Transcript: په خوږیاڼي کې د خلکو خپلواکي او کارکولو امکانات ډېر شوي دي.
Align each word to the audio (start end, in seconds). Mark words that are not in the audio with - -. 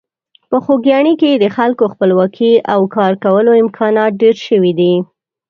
په 0.49 0.57
خوږیاڼي 0.63 1.13
کې 1.21 1.31
د 1.35 1.45
خلکو 1.55 1.85
خپلواکي 1.93 2.53
او 2.73 2.79
کارکولو 2.95 3.51
امکانات 3.63 4.11
ډېر 4.21 4.35
شوي 4.47 4.71
دي. 4.79 4.93